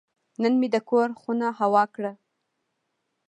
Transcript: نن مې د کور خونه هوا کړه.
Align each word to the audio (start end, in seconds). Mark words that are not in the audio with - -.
نن 0.41 0.53
مې 0.59 0.67
د 0.75 0.77
کور 0.89 1.09
خونه 1.19 1.47
هوا 1.59 1.83
کړه. 1.95 2.13